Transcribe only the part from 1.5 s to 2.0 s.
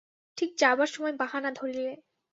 ধরিলে।